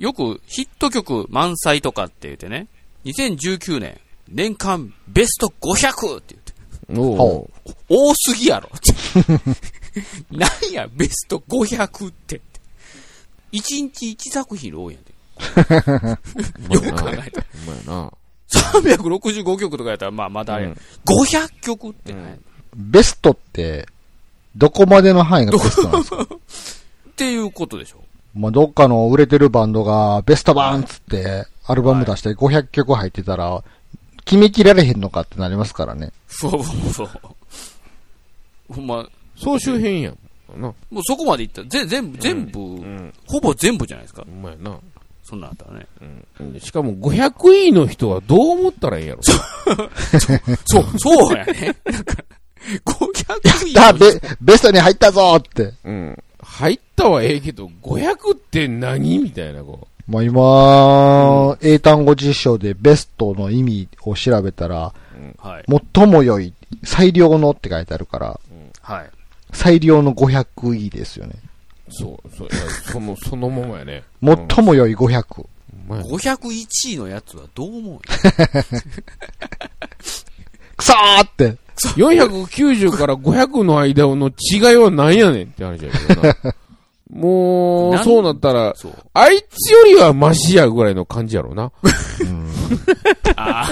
[0.00, 2.68] よくヒット曲満載とかって言ってね、
[3.04, 6.34] 2019年、年間ベスト500って
[6.88, 7.48] 言って、お。
[7.88, 9.54] 多すぎやろって。
[10.34, 12.60] なんや、ベスト500ってって。
[13.52, 15.12] 1日1作品多いやんて。
[16.74, 17.46] よく考えたら。
[17.66, 18.12] ほんまやな。
[18.48, 22.40] 365曲とかやったら、まあまだあれ、うん500曲ってね、
[22.74, 23.86] ベストって、
[24.56, 26.22] どこまでの範囲がベストなんですか？
[26.24, 28.02] っていうことでしょ。
[28.34, 33.62] まあ、どっかの売れてるバンドがベストバンっつって、アルバム出して500曲入ってたら、
[34.24, 36.12] 決めきられへんのかってなりますからね。
[36.28, 37.08] そうそう。
[38.72, 40.18] ほんま、総集編やん。
[40.60, 40.68] な。
[40.68, 43.14] もうそこまでいったら、ぜ全部、全部、うん。
[43.26, 44.24] ほぼ全部じゃないですか。
[44.24, 44.78] ほんまやな。
[45.24, 45.86] そんなんあったらね。
[46.40, 46.60] うん。
[46.60, 49.22] しかも500位の人はどう思ったらいいんやろ？
[49.22, 51.76] そう、そうやね。
[51.84, 52.14] なんか、
[52.84, 55.74] 500位ベ、ベストに入ったぞって。
[55.84, 56.18] うん。
[56.60, 59.18] 入ったはええけど、500って何？
[59.18, 64.92] みたいな、こまあ今、英単語辞書でベストの意味を調べたら、
[65.38, 65.64] はい。
[65.94, 66.52] 最も良い、
[66.84, 68.40] 最良のって書いてあるから、
[68.82, 69.10] はい。
[69.52, 71.34] 最良の500位ですよね。
[71.88, 71.92] う。
[71.92, 72.48] そう、そう、
[72.92, 74.04] その、そのままやね。
[74.22, 75.24] 最も良い500。
[75.32, 75.48] ほん
[75.88, 77.92] まや501位のやつはどう思う？
[77.94, 78.00] よ
[80.76, 81.56] くそーって。
[81.88, 86.36] 490から500の間の違いは何やねんって話やけどな。
[87.10, 88.74] もう、なんそうなったら。
[89.14, 91.72] あいつよりはマシやぐらいの感じやろな。
[93.36, 93.68] あ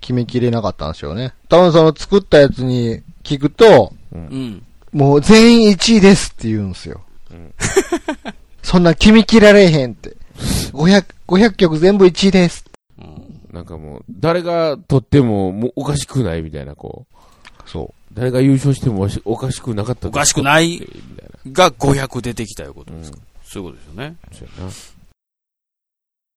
[0.00, 1.34] 決めきれなかったんですよね。
[1.50, 4.62] 多分その作ったやつに聞くと、あ、うん。
[4.92, 7.02] もう全員1位ですって言うんですよ。
[8.62, 10.16] そんな決めきられへんって。
[10.72, 12.64] 500、500曲全部1位です。
[13.50, 17.68] うんなんかもう、誰が取ってももうおかしくないみたいな、こう。
[17.68, 20.80] そ誰が優勝してもおかしくなかったおかしくない。
[21.52, 23.18] が500出てきたいうことですか。
[23.44, 24.16] そういうことですよね。
[24.32, 24.70] そうやな。